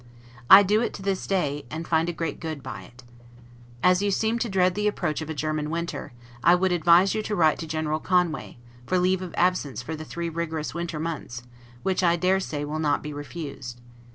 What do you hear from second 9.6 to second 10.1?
for the